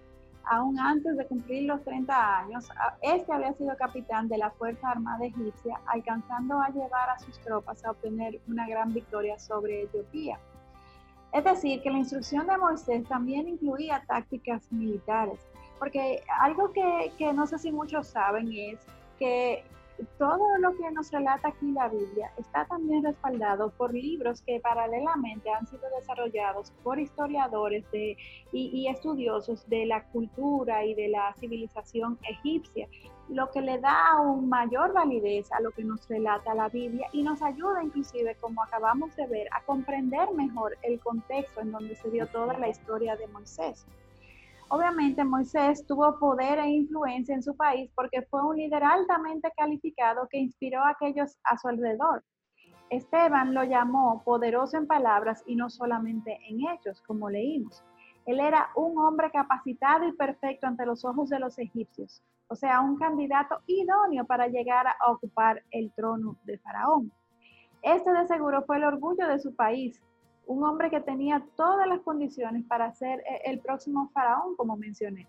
[0.49, 2.69] aún antes de cumplir los 30 años,
[3.03, 7.85] este había sido capitán de la Fuerza Armada Egipcia, alcanzando a llevar a sus tropas
[7.85, 10.39] a obtener una gran victoria sobre Etiopía.
[11.33, 15.39] Es decir, que la instrucción de Moisés también incluía tácticas militares,
[15.79, 18.81] porque algo que, que no sé si muchos saben es
[19.19, 19.65] que
[20.19, 25.51] todo lo que nos relata aquí la Biblia está también respaldado por libros que paralelamente
[25.51, 28.17] han sido desarrollados por historiadores de,
[28.53, 32.89] y, estudiosos de la cultura y de la civilización egipcia,
[33.29, 37.23] lo que le da aún mayor validez a lo que nos relata la Biblia y
[37.23, 42.11] nos ayuda inclusive, como acabamos de ver, a comprender mejor el contexto en donde se
[42.11, 43.87] dio toda la historia de Moisés.
[44.71, 50.29] Obviamente Moisés tuvo poder e influencia en su país porque fue un líder altamente calificado
[50.31, 52.23] que inspiró a aquellos a su alrededor.
[52.91, 57.83] Esteban lo llamó poderoso en palabras y no solamente en hechos, como leímos.
[58.27, 62.83] Él era un hombre capacitado y perfecto ante los ojos de los egipcios, o sea,
[62.83, 67.11] un candidato idóneo para llegar a ocupar el trono de Faraón.
[67.81, 70.03] Este de seguro fue el orgullo de su país,
[70.49, 75.29] un hombre que tenía todas las condiciones para ser eh, el próximo faraón, como mencioné.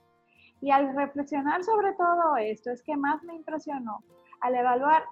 [0.61, 4.03] Y al reflexionar sobre todo esto, es que más me impresionó
[4.41, 5.03] al evaluar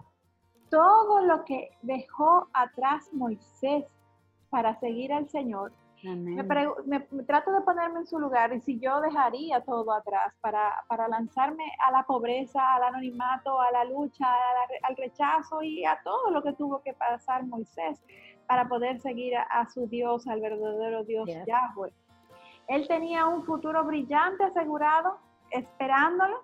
[0.70, 3.86] todo lo que dejó atrás Moisés
[4.50, 5.74] para seguir al Señor.
[6.04, 6.44] Me,
[7.26, 11.64] trato de ponerme en su lugar y si yo dejaría todo atrás para, para lanzarme
[11.86, 14.28] a la pobreza, al anonimato, a la lucha,
[14.84, 18.00] al rechazo y a todo lo que tuvo que pasar Moisés
[18.48, 21.94] para poder seguir a, su Dios, al verdadero Dios Yahweh.
[22.68, 25.18] Él tenía un futuro brillante asegurado,
[25.52, 26.44] esperándolo,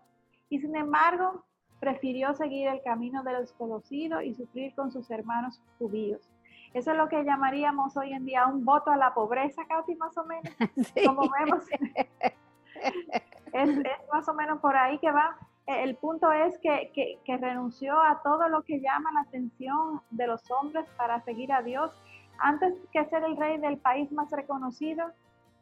[0.50, 1.44] y sin embargo
[1.80, 6.30] prefirió seguir el camino de los desconocido y sufrir con sus hermanos judíos.
[6.74, 10.18] Eso es lo que llamaríamos hoy en día un voto a la pobreza, casi más
[10.18, 10.54] o menos.
[11.06, 11.66] Como vemos,
[13.54, 13.80] es,
[14.12, 15.38] más o menos por ahí que va.
[15.66, 20.42] El punto es que, que, renunció a todo lo que llama la atención de los
[20.52, 21.92] hombres para seguir a Dios.
[22.38, 25.06] Antes que ser el rey del país más reconocido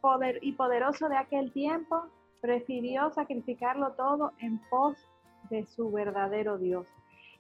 [0.02, 2.08] poder, y poderoso de aquel tiempo,
[2.42, 4.98] prefirió sacrificarlo todo en pos
[5.52, 6.88] de su verdadero Dios.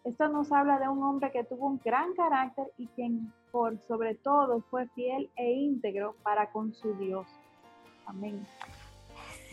[0.03, 4.15] Esto nos habla de un hombre que tuvo un gran carácter y quien por sobre
[4.15, 7.27] todo fue fiel e íntegro para con su Dios.
[8.05, 8.45] Amén.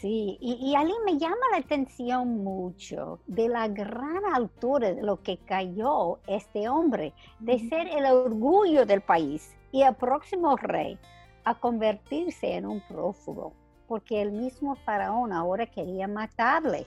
[0.00, 5.22] Sí, y, y Ali me llama la atención mucho de la gran altura de lo
[5.22, 10.96] que cayó este hombre, de ser el orgullo del país y el próximo rey
[11.44, 13.54] a convertirse en un prófugo,
[13.88, 16.86] porque el mismo faraón ahora quería matarle.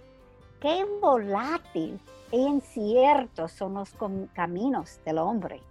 [0.62, 2.00] Qué volátil
[2.32, 3.94] e inciertos son los
[4.34, 5.62] caminos del hombre.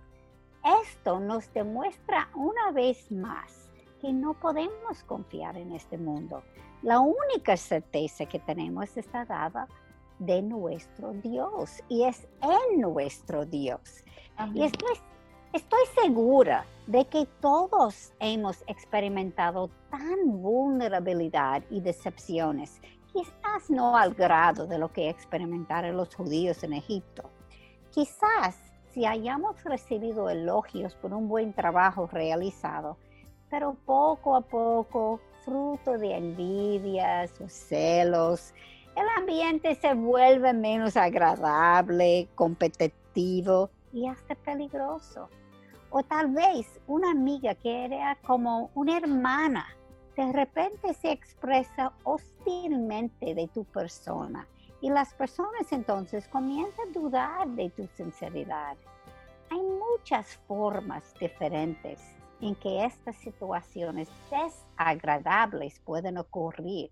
[0.83, 6.42] Esto nos demuestra una vez más que no podemos confiar en este mundo.
[6.83, 9.69] La única certeza que tenemos está dada
[10.19, 14.05] de nuestro Dios y es en nuestro Dios.
[14.55, 14.95] Y estoy,
[15.53, 22.81] estoy segura de que todos hemos experimentado tan vulnerabilidad y decepciones
[23.12, 27.31] quizás no al grado de lo que experimentaron los judíos en Egipto.
[27.90, 28.57] Quizás
[28.90, 32.97] si hayamos recibido elogios por un buen trabajo realizado,
[33.49, 38.55] pero poco a poco, fruto de envidias o celos,
[38.96, 45.29] el ambiente se vuelve menos agradable, competitivo y hasta peligroso.
[45.90, 49.66] O tal vez una amiga que era como una hermana
[50.16, 54.46] de repente se expresa hostilmente de tu persona
[54.83, 58.76] y las personas entonces comienzan a dudar de tu sinceridad.
[59.50, 62.00] Hay muchas formas diferentes
[62.40, 66.90] en que estas situaciones desagradables pueden ocurrir.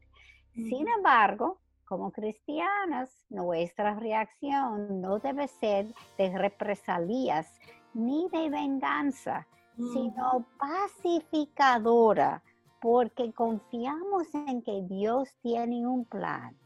[0.55, 5.87] Sin embargo, como cristianas, nuestra reacción no debe ser
[6.19, 7.47] de represalias
[7.95, 12.43] ni de venganza, sino pacificadora
[12.81, 16.57] porque confiamos en que Dios tiene un plan.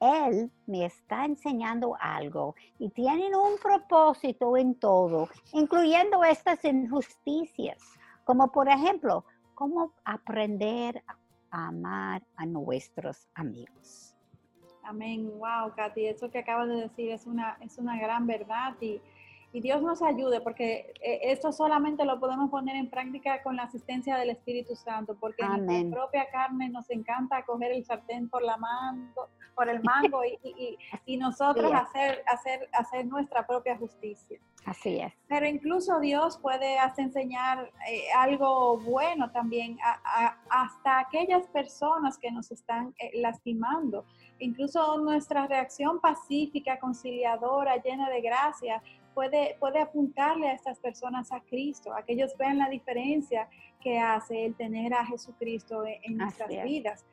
[0.00, 7.78] Él me está enseñando algo y tiene un propósito en todo, incluyendo estas injusticias,
[8.28, 11.02] como por ejemplo, cómo aprender
[11.50, 14.14] a amar a nuestros amigos.
[14.82, 15.30] Amén.
[15.38, 19.00] Wow, Katy, eso que acabas de decir es una, es una gran verdad y
[19.52, 23.62] y Dios nos ayude, porque eh, esto solamente lo podemos poner en práctica con la
[23.64, 28.42] asistencia del Espíritu Santo, porque en nuestra propia carne nos encanta coger el sartén por
[28.42, 34.38] la mango, por el mango y, y, nosotros hacer, hacer, hacer nuestra propia justicia.
[34.64, 35.12] Así es.
[35.28, 42.50] Pero incluso Dios puede enseñar eh, algo bueno también a, hasta aquellas personas que nos
[42.52, 44.04] están eh, lastimando.
[44.40, 48.82] Incluso nuestra reacción pacífica, conciliadora, llena de gracia,
[49.18, 53.48] puede, puede apuntarle a estas personas a Cristo, a que ellos vean la diferencia
[53.80, 57.04] que hace el tener a Jesucristo en, nuestras vidas.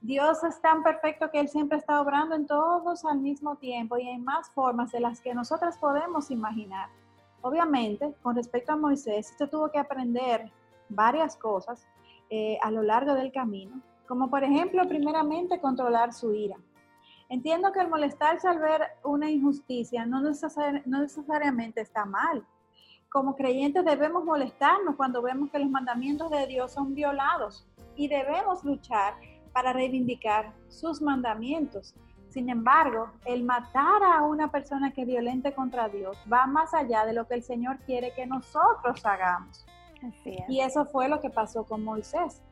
[0.00, 4.08] Dios es tan perfecto que Él siempre está obrando en todos al mismo tiempo y
[4.08, 6.88] en más formas de las que nosotras podemos imaginar.
[7.42, 10.50] Obviamente, con respecto a Moisés, este tuvo que aprender
[10.88, 11.86] varias cosas
[12.30, 16.56] eh, a lo largo del camino, como por ejemplo, primeramente, controlar su ira.
[17.32, 22.44] Entiendo que el molestarse al ver una injusticia no, necesariamente está mal.
[23.08, 28.62] Como creyentes debemos molestarnos cuando vemos que los mandamientos de Dios son violados y debemos
[28.64, 29.14] luchar
[29.50, 31.94] para reivindicar sus mandamientos.
[32.28, 37.14] Sin embargo, el matar a una persona que violente contra Dios va más allá de
[37.14, 39.64] lo que el Señor quiere que nosotros hagamos.
[40.48, 42.42] Y eso fue lo que pasó con Moisés.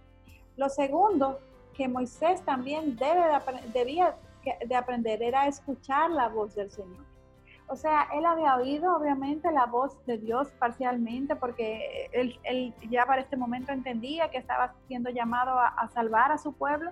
[0.56, 1.38] Lo segundo
[1.74, 3.24] que Moisés también debe
[3.74, 4.16] debía
[4.66, 7.04] de aprender era escuchar la voz del Señor.
[7.68, 13.22] O sea, él había oído obviamente la voz de Dios parcialmente porque él, ya para
[13.22, 16.90] este momento entendía que estaba siendo llamado a, salvar a su pueblo,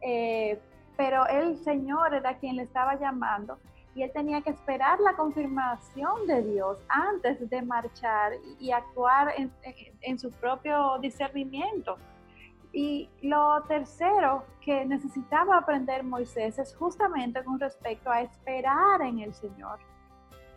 [0.00, 0.58] eh,
[0.96, 3.58] pero el Señor era quien le estaba llamando
[3.94, 9.32] y él tenía que esperar la confirmación de Dios antes de marchar y, actuar
[10.00, 11.96] en, su propio discernimiento.
[12.74, 19.32] Y lo tercero que necesitaba aprender Moisés es justamente con respecto a esperar en el
[19.32, 19.78] Señor.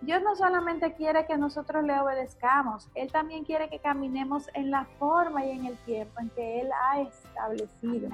[0.02, 4.86] Dios no solamente quiere que nosotros le obedezcamos, Él también quiere que caminemos en la
[5.00, 8.10] forma y en el tiempo en que Él ha establecido.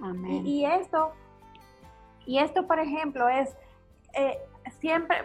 [0.00, 0.46] Amén.
[0.46, 1.12] Y, esto,
[2.26, 3.56] y esto, por ejemplo, es
[4.14, 4.38] eh,
[4.80, 5.16] siempre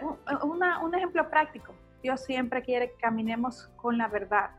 [0.82, 1.72] un ejemplo práctico.
[2.02, 4.50] Dios siempre quiere que caminemos con la verdad,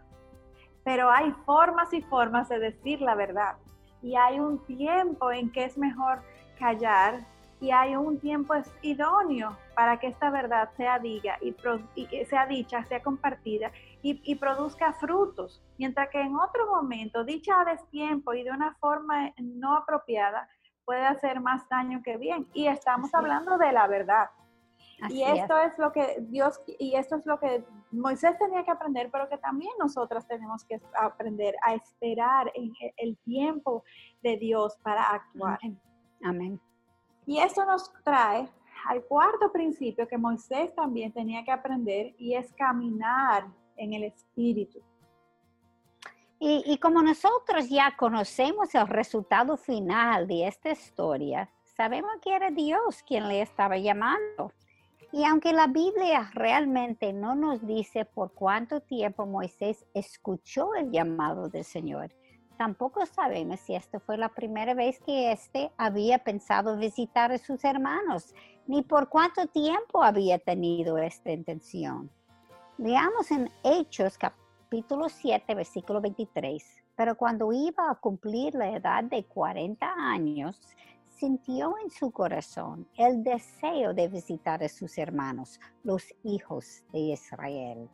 [0.84, 3.56] pero hay formas y formas de decir la verdad.
[4.02, 6.22] Y hay un tiempo en que es mejor
[6.58, 7.20] callar
[7.62, 11.56] y hay un tiempo idóneo para que esta verdad sea diga y,
[12.26, 13.72] sea dicha, sea compartida
[14.02, 19.34] y, produzca frutos, mientras que en otro momento, dicha a destiempo y de una forma
[19.38, 20.48] no apropiada,
[20.86, 22.48] puede hacer más daño que bien.
[22.54, 24.30] Y estamos hablando de la verdad.
[25.10, 25.78] Y esto es.
[25.78, 29.72] lo que Dios, y esto es lo que Moisés tenía que aprender, pero que también
[29.80, 33.84] nosotras tenemos que aprender a esperar en el tiempo
[34.22, 35.60] de Dios para actuar.
[36.24, 36.60] Amén.
[37.26, 38.50] Y eso nos trae
[38.88, 43.47] al cuarto principio que Moisés también tenía que aprender y es caminar
[43.78, 44.80] en el Espíritu.
[46.41, 53.04] Y, como nosotros ya conocemos el resultado final de esta historia, sabemos que era Dios
[53.04, 54.54] quien le estaba llamando.
[55.12, 61.49] Y aunque la Biblia realmente no nos dice por cuánto tiempo Moisés escuchó el llamado
[61.49, 62.12] del Señor,
[62.60, 67.64] Tampoco sabemos si esta fue la primera vez que éste había pensado visitar a sus
[67.64, 68.36] hermanos,
[68.68, 72.12] ni por cuánto tiempo había tenido esta intención.
[72.78, 76.62] Leamos en Hechos capítulo 7, versículo 23.
[76.97, 80.60] Pero cuando iba a cumplir la edad de 40 años,
[81.20, 87.90] sintió en su corazón el deseo de visitar a sus hermanos, los hijos de Israel.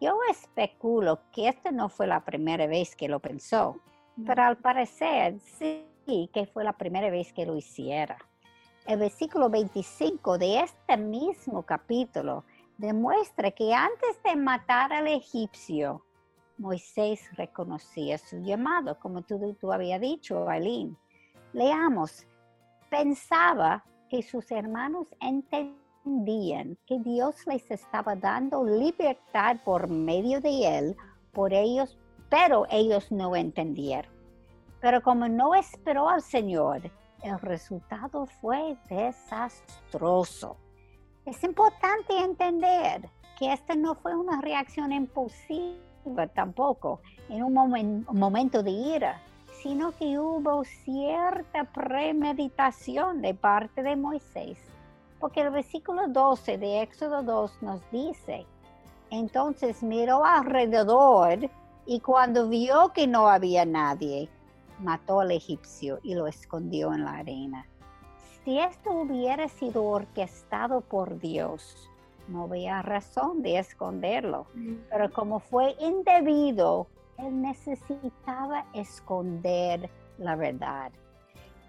[0.00, 3.80] Yo especulo que esta no fue la primera vez que lo pensó,
[4.24, 8.18] pero al parecer sí que fue la primera vez que lo hiciera.
[8.86, 12.44] El versículo 25 de este mismo capítulo
[12.78, 16.04] demuestra que antes de matar al egipcio,
[16.58, 20.96] Moisés reconocía su llamado, como tú, tú habías dicho, Aileen.
[21.52, 22.26] Leamos,
[22.94, 30.96] pensaba que sus hermanos entendían que Dios les estaba dando libertad por medio de él,
[31.32, 34.12] por ellos, pero ellos no entendieron.
[34.80, 36.88] Pero como no esperó al Señor,
[37.24, 40.56] el resultado fue desastroso.
[41.26, 48.70] Es importante entender que esta no fue una reacción impulsiva tampoco, en un, momento de
[48.70, 49.20] ira,
[49.64, 54.58] sino que hubo cierta premeditación de parte de Moisés
[55.24, 58.44] porque el versículo 12 de Éxodo 2 nos dice,
[59.08, 61.48] entonces miró alrededor
[61.86, 64.28] y cuando vio que no había nadie,
[64.80, 67.66] mató al egipcio y lo escondió en la arena.
[68.44, 71.88] Si esto hubiera sido orquestado por Dios,
[72.28, 74.44] no había razón de esconderlo.
[74.90, 76.86] Pero como fue indebido,
[77.18, 80.92] él necesitaba esconder la verdad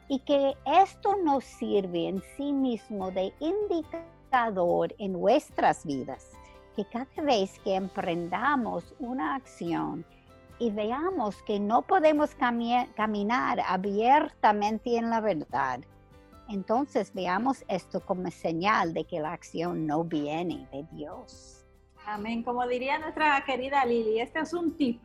[0.08, 6.32] y que esto nos sirve en sí mismo de indicador en nuestras vidas,
[6.76, 10.06] que cada vez que emprendamos una acción
[10.60, 15.80] y veamos que no podemos caminar abiertamente en la verdad,
[16.50, 21.66] entonces veamos esto como señal de que la acción no viene de Dios.
[22.06, 22.43] Amén.
[22.43, 25.02] Como diría nuestra querida Lili, este es un tip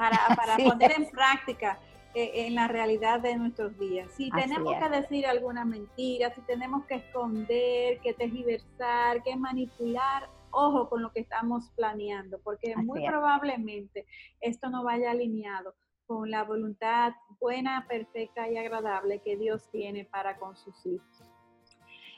[0.00, 1.78] para, para poner en práctica
[2.14, 4.10] eh, en la realidad de nuestros días.
[4.16, 10.88] Si tenemos que decir alguna mentira, si tenemos que esconder, que tergiversar, que manipular, ojo
[10.88, 14.06] con lo que estamos planeando, porque muy probablemente
[14.40, 15.74] esto no vaya alineado
[16.06, 21.22] con la voluntad buena, perfecta y agradable que Dios tiene para con sus hijos.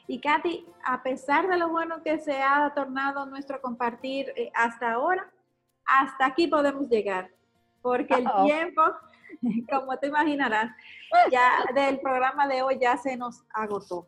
[0.06, 4.92] Y Katy, a pesar de lo bueno que se ha tornado nuestro compartir eh, hasta
[4.92, 5.30] ahora,
[5.84, 7.30] hasta aquí podemos llegar,
[7.82, 8.82] porque el tiempo
[9.70, 10.70] como te imaginarás,
[11.30, 14.06] ya del programa de hoy ya se nos agotó.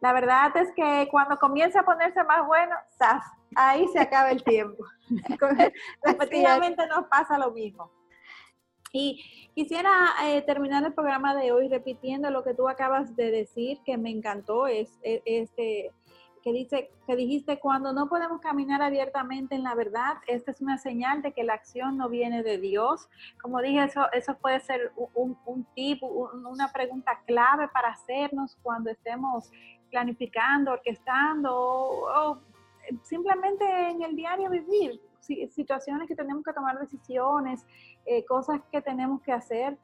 [0.00, 3.22] La verdad es que cuando comienza a ponerse más bueno, ¡zas!
[3.54, 4.84] ahí se acaba el tiempo.
[6.04, 7.90] Efectivamente nos pasa lo mismo.
[8.92, 9.90] Y quisiera
[10.24, 14.10] eh, terminar el programa de hoy repitiendo lo que tú acabas de decir, que me
[14.10, 15.92] encantó, es, e, este,
[16.42, 20.78] que, dice, que dijiste, cuando no podemos caminar abiertamente en la verdad, esta es una
[20.78, 23.08] señal de que la acción no viene de Dios.
[23.40, 28.90] Como dije, eso, eso puede ser un, un tip, una pregunta clave para hacernos cuando
[28.90, 29.50] estemos
[29.90, 32.38] planificando, orquestando o
[33.02, 35.00] simplemente en el diario vivir
[35.50, 37.64] situaciones que tenemos que tomar decisiones,
[38.06, 39.78] eh, cosas que tenemos que hacer.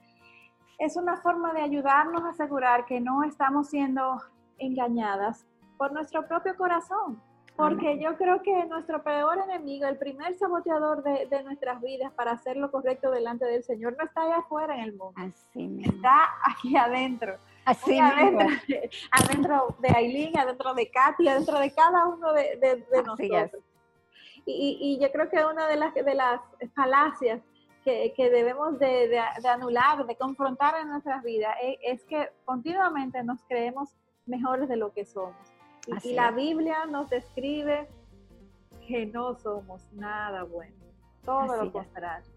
[0.79, 4.21] Es una forma de ayudarnos a asegurar que no estamos siendo
[4.59, 5.47] engañadas
[5.79, 7.23] por nuestro propio corazón.
[7.57, 12.33] Porque yo creo que nuestro peor enemigo, el primer saboteador de, de, nuestras vidas para
[12.33, 15.15] hacer lo correcto delante del Señor, no está allá afuera en el mundo.
[15.55, 17.37] Está aquí adentro.
[17.65, 18.47] Así adentro,
[19.11, 23.63] adentro de Aileen, adentro de Katy, adentro de cada uno de, de nosotros.
[24.51, 26.41] Y, yo creo que una de las, de las
[26.75, 27.41] falacias
[27.85, 33.91] que, debemos de, anular, de confrontar en nuestras vidas, es, que continuamente nos creemos
[34.27, 35.37] mejores de lo que somos.
[36.05, 37.89] Y, la Biblia nos describe
[38.87, 40.75] que no somos nada bueno,
[41.25, 42.31] todo lo contrario.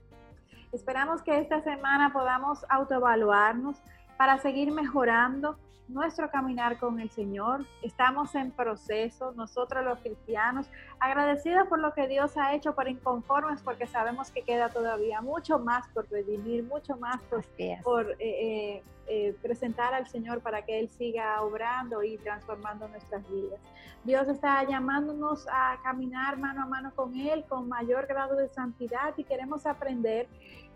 [0.71, 3.77] Esperamos que esta semana podamos autoevaluarnos
[4.17, 5.57] para seguir mejorando
[5.89, 7.65] nuestro caminar con el Señor.
[7.81, 10.67] Estamos en proceso, nosotros los cristianos,
[10.99, 15.59] agradecidos por lo que Dios ha hecho, por inconformes, porque sabemos que queda todavía mucho
[15.59, 17.43] más por redimir, mucho más por,
[17.83, 18.83] por eh, eh,
[19.13, 23.59] eh, presentar al Señor para que Él siga obrando y transformando nuestras vidas.
[24.05, 29.13] Dios está llamándonos a caminar mano a mano con Él con mayor grado de santidad
[29.17, 30.29] y queremos aprender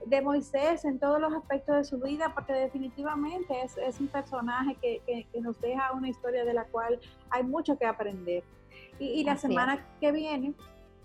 [0.06, 4.76] de Moisés en todos los aspectos de su vida, porque definitivamente es, es un personaje
[4.82, 8.44] que, que, nos deja una historia de la cual hay mucho que aprender.
[9.00, 10.54] Y, la semana que viene,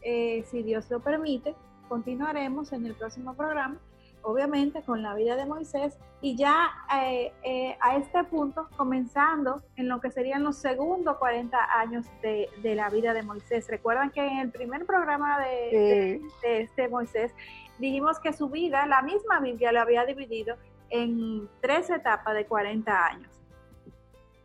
[0.02, 1.54] eh, si Dios lo permite,
[1.88, 3.78] continuaremos en el próximo programa,
[4.22, 6.70] obviamente con la vida de Moisés, y ya
[7.02, 12.48] eh, eh, a este punto, comenzando en lo que serían los segundos 40 años de,
[12.62, 13.66] de la vida de Moisés.
[13.68, 17.32] Recuerdan que en el primer programa de, de este Moisés,
[17.78, 20.56] dijimos que su vida, la misma Biblia lo había dividido
[20.90, 23.39] en tres etapas de 40 años.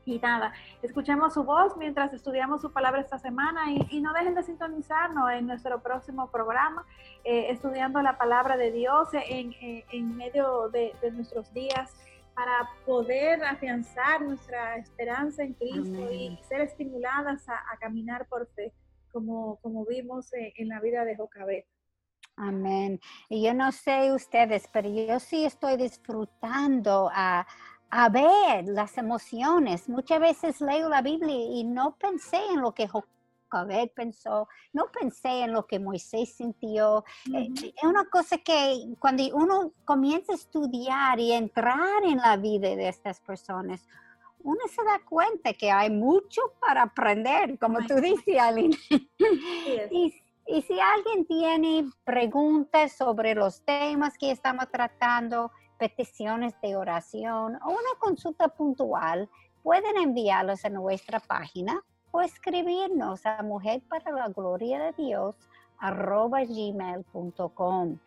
[0.05, 0.53] Y nada,
[0.83, 5.47] escuchemos su voz mientras estudiamos su palabra esta semana y, no dejen de sintonizarnos en
[5.47, 6.85] nuestro próximo programa,
[7.23, 11.91] eh, estudiando la palabra de Dios en, medio de, nuestros días
[12.35, 18.73] para poder afianzar nuestra esperanza en Cristo y ser estimuladas a, caminar por fe,
[19.11, 21.65] como, como vimos en, la vida de Jocabet.
[22.37, 22.99] Amén.
[23.29, 27.47] Y yo no sé ustedes, pero yo sí estoy disfrutando a,
[28.11, 29.87] ver las emociones.
[29.89, 35.41] Muchas veces leo la Biblia y no pensé en lo que Jocabet pensó, no pensé
[35.43, 37.05] en lo que Moisés sintió.
[37.33, 42.69] Eh, es una cosa que cuando uno comienza a estudiar y entrar en la vida
[42.75, 43.87] de estas personas,
[44.43, 48.77] uno se da cuenta que hay mucho para aprender, como tú dices, Aline.
[49.91, 50.13] y
[50.47, 57.69] y si alguien tiene preguntas sobre los temas que estamos tratando, peticiones de oración o
[57.69, 59.29] una consulta puntual,
[59.63, 65.35] pueden enviarlos a nuestra página o escribirnos a mujer para la gloria de Dios
[66.47, 67.99] gmail.com.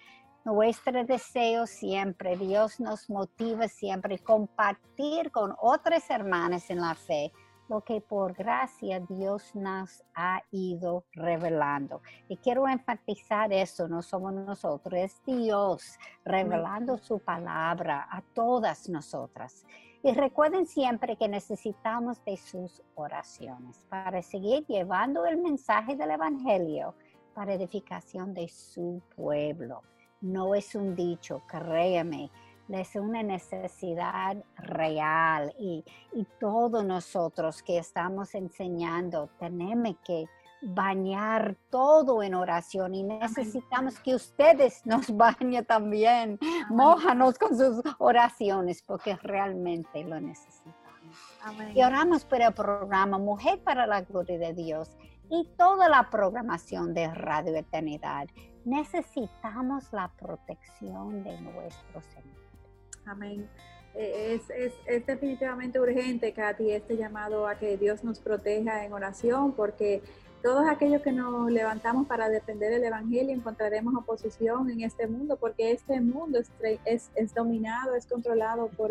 [0.44, 7.32] Nuestro deseo siempre, Dios nos motiva siempre compartir con otras hermanas en la fe
[7.68, 12.02] lo que por gracia Dios nos ha ido revelando.
[12.28, 19.64] Y quiero enfatizar eso, no somos nosotros, es Dios revelando su palabra a todas nosotras.
[20.02, 26.94] Y recuerden siempre que necesitamos de sus oraciones para seguir llevando el mensaje del Evangelio
[27.34, 29.82] para edificación de su pueblo.
[30.20, 32.30] No es un dicho, créeme
[32.68, 35.84] es una necesidad real y,
[36.40, 40.26] todos nosotros que estamos enseñando tenemos que
[40.62, 46.38] bañar todo en oración y necesitamos que ustedes nos bañen también,
[46.68, 50.78] mójanos con sus oraciones porque realmente lo necesitamos.
[51.74, 54.90] Y oramos por el programa Mujer para la Gloria de Dios
[55.30, 58.28] y toda la programación de Radio Eternidad.
[58.64, 62.47] Necesitamos la protección de nuestro Señor.
[63.08, 63.48] Amén.
[63.94, 70.02] Eh, es, definitivamente urgente, Katy, este llamado a que Dios nos proteja en oración, porque
[70.42, 75.72] todos aquellos que nos levantamos para defender el Evangelio encontraremos oposición en este mundo, porque
[75.72, 78.90] este mundo es, es, dominado, es controlado por,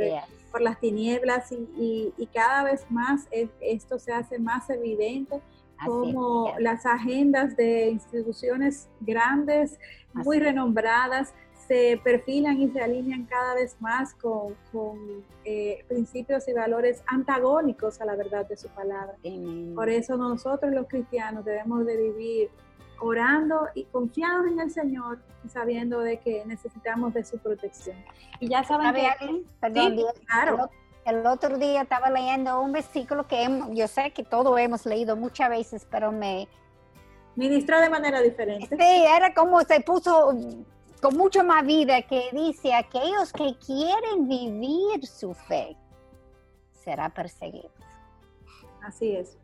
[0.52, 3.28] por las tinieblas y, y, cada vez más
[3.62, 5.42] esto se hace más evidente
[5.86, 9.80] como las agendas de instituciones grandes,
[10.14, 11.34] muy renombradas,
[11.68, 14.56] se perfilan y se alinean cada vez más con,
[15.44, 19.16] eh, principios y valores antagónicos a la verdad de su palabra.
[19.76, 22.50] Por eso nosotros los cristianos debemos de vivir
[23.00, 27.98] orando y confiados en el Señor y sabiendo de que necesitamos de su protección.
[28.40, 29.44] Y ya saben que...
[29.60, 30.70] Perdón, claro.
[31.06, 35.50] El otro día estaba leyendo un versículo que yo sé que todos hemos leído muchas
[35.50, 36.48] veces, pero me...
[37.36, 38.76] Ministró de manera diferente.
[38.76, 40.34] Sí, era como se puso
[41.02, 45.76] con mucho más vida que dice, aquellos que quieren vivir su fe
[46.72, 47.72] será perseguidos.
[48.82, 49.38] Así es.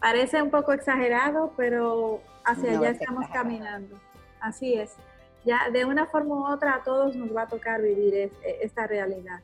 [0.00, 3.98] Parece un poco exagerado, pero hacia allá estamos caminando.
[4.40, 4.96] Así es.
[5.44, 9.40] Ya de una forma u otra a todos nos va a tocar vivir esta realidad.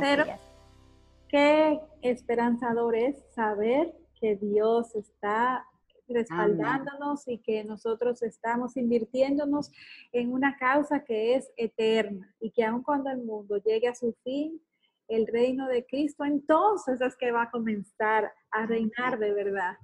[0.00, 0.24] pero
[1.28, 5.66] qué esperanzador es saber que Dios está
[6.08, 9.70] respaldándonos y que nosotros estamos invirtiéndonos
[10.12, 14.14] en una causa que es eterna y que aun cuando el mundo llegue a su
[14.22, 14.60] fin,
[15.08, 19.76] el reino de Cristo entonces es que va a comenzar a reinar de verdad.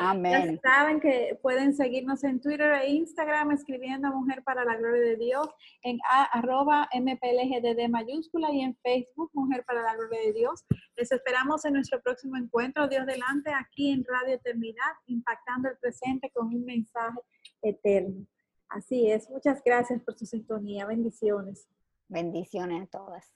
[0.00, 0.60] Amén.
[0.64, 5.16] Ya saben que pueden seguirnos en Twitter e Instagram escribiendo Mujer para la Gloria de
[5.16, 5.48] Dios,
[5.82, 5.98] en
[6.32, 10.64] arroba MPLGDD mayúscula y en Facebook Mujer para la Gloria de Dios.
[10.96, 16.30] Les esperamos en nuestro próximo encuentro, Dios delante, aquí en Radio Eternidad, impactando el presente
[16.30, 17.20] con un mensaje
[17.62, 18.26] eterno.
[18.68, 19.28] Así es.
[19.28, 20.86] Muchas gracias por su sintonía.
[20.86, 21.68] Bendiciones.
[22.08, 23.32] Bendiciones a todas.